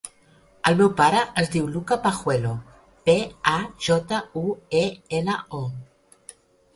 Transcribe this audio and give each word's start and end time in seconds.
El 0.69 0.75
meu 0.77 0.87
pare 0.99 1.17
es 1.41 1.49
diu 1.55 1.67
Luka 1.73 1.97
Pajuelo: 2.05 2.53
pe, 3.09 3.15
a, 3.51 3.53
jota, 3.89 4.23
u, 4.41 4.55
e, 4.81 4.81
ela, 5.19 5.37
o. 5.59 6.41